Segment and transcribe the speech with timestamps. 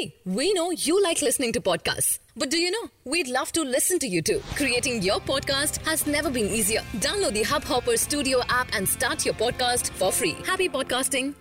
[0.00, 2.18] See, we know you like listening to podcasts.
[2.36, 2.84] But do you know?
[3.04, 4.40] We'd love to listen to you too.
[4.54, 6.82] Creating your podcast has never been easier.
[6.98, 10.32] Download the Hubhopper Studio app and start your podcast for free.
[10.46, 11.32] Happy podcasting.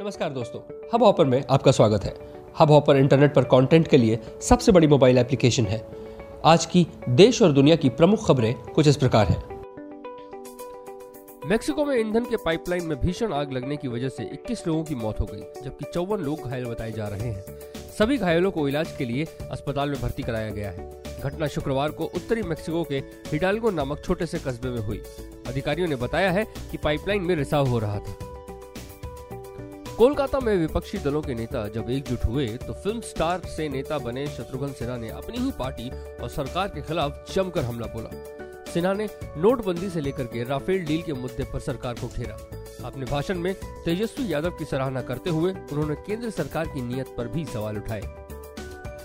[0.00, 0.60] नमस्कार दोस्तों
[0.94, 2.14] hub hopper में आपका स्वागत है
[2.58, 5.80] hub hopper internet पर content के लिए सबसे बड़ी मोबाइल एप्लीकेशन है
[6.54, 6.86] आज की
[7.22, 9.40] देश और दुनिया की प्रमुख खबरें कुछ इस प्रकार हैं
[11.48, 14.94] मेक्सिको में ईंधन के पाइपलाइन में भीषण आग लगने की वजह से 21 लोगों की
[14.94, 18.94] मौत हो गई जबकि चौवन लोग घायल बताए जा रहे हैं सभी घायलों को इलाज
[18.98, 20.90] के लिए अस्पताल में भर्ती कराया गया है।
[21.20, 25.02] घटना शुक्रवार को उत्तरी मेक्सिको के हिडालगो नामक छोटे से कस्बे में हुई।
[25.46, 28.16] अधिकारियों ने बताया है कि पाइपलाइन में रिसाव हो रहा था।
[29.96, 34.26] कोलकाता में विपक्षी दलों के नेता जब एकजुट हुए तो फ़िल्म स्टार से नेता बने
[34.26, 35.90] शत्रुघ्न सिन्हा ने अपनी ही पार्टी
[36.22, 38.10] और सरकार के खिलाफ जमकर हमला बोला।
[38.74, 42.36] सिन्हा ने नोटबंदी से लेकर के राफेल डील के मुद्दे पर सरकार को घेरा।
[42.84, 43.54] अपने भाषण में
[43.84, 48.00] तेजस्वी यादव की सराहना करते हुए उन्होंने केंद्र सरकार की नीयत पर भी सवाल उठाए।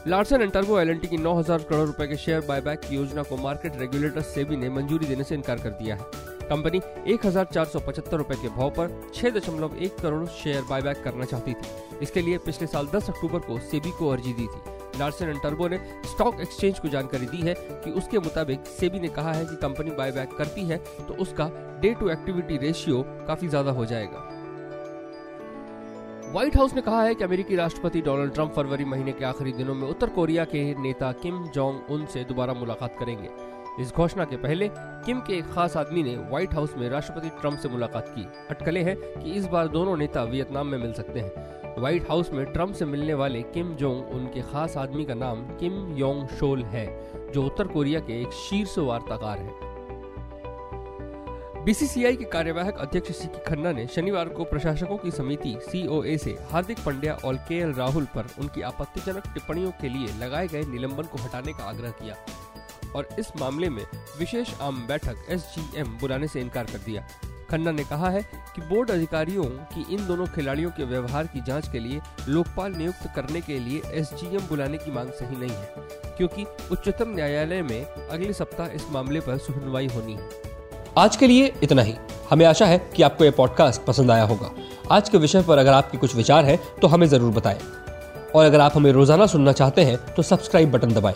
[0.07, 3.77] लार्सन एंड टर्बो एल की 9000 करोड़ रुपए के शेयर बायबैक की योजना को मार्केट
[3.77, 7.25] रेगुलेटर सेबी ने मंजूरी देने से इनकार कर दिया है। कंपनी एक
[8.13, 12.87] रुपए के भाव पर 6.1 करोड़ शेयर बायबैक करना चाहती थी। इसके लिए पिछले साल
[12.87, 16.87] 10 अक्टूबर को सेबी को अर्जी दी थी। लार्सन एंड टर्बो ने स्टॉक एक्सचेंज को
[16.87, 20.77] जानकारी दी है कि उसके मुताबिक सेबी ने कहा है कि कंपनी बायबैक करती है
[20.77, 21.49] तो उसका
[21.81, 24.23] डे टू एक्टिविटी रेशियो काफ़ी ज़्यादा हो जाएगा।
[26.31, 29.75] व्हाइट हाउस ने कहा है कि अमेरिकी राष्ट्रपति डोनाल्ड ट्रंप फरवरी महीने के आखिरी दिनों
[29.75, 33.29] में उत्तर कोरिया के नेता किम जोंग उन से दोबारा मुलाकात करेंगे।
[33.79, 37.59] इस घोषणा के पहले किम के एक खास आदमी ने व्हाइट हाउस में राष्ट्रपति ट्रंप
[37.59, 41.75] से मुलाकात की। अटकले हैं कि इस बार दोनों नेता वियतनाम में मिल सकते हैं।
[41.79, 45.95] व्हाइट हाउस में ट्रंप से मिलने वाले किम जोंग, उनके खास आदमी का नाम किम
[45.97, 46.87] योंग शोल है,
[47.31, 49.67] जो उत्तर कोरिया के एक शीर्ष वार्ताकार हैं।
[51.65, 56.79] बीसीसीआई के कार्यवाहक अध्यक्ष सीकी खन्ना ने शनिवार को प्रशासकों की समिति, सीओए से हार्दिक
[56.79, 61.53] पंड्या और के राहुल पर उनकी आपत्तिजनक टिप्पणियों के लिए लगाए गए निलंबन को हटाने
[61.53, 62.15] का आग्रह किया।
[62.97, 63.83] और इस मामले में
[64.19, 67.07] विशेष आम बैठक एसजीएम बुलाने से इनकार कर दिया।
[67.51, 68.21] खन्ना ने कहा है
[68.55, 71.99] कि बोर्ड अधिकारियों की इन दोनों खिलाड़ियों के व्यवहार की जाँच के लिए
[72.29, 77.61] लोकपाल नियुक्त करने के लिए एसजीएम बुलाने की मांग सही नहीं है, क्योंकि उच्चतम न्यायालय
[77.61, 80.29] में अगले सप्ताह इस मामले पर सुनवाई होनी है।
[80.97, 81.95] आज के लिए इतना ही।
[82.29, 84.51] हमें आशा है कि आपको यह पॉडकास्ट पसंद आया होगा।
[84.91, 87.59] आज के विषय पर अगर आपके कुछ विचार हैं तो हमें ज़रूर बताएँ।
[88.35, 91.15] और अगर आप हमें रोज़ाना सुनना चाहते हैं तो सब्सक्राइब बटन दबाएँ।